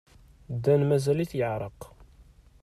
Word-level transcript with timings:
Dan 0.63 0.81
mazal-it 0.87 1.31
yeɛreq. 1.39 1.79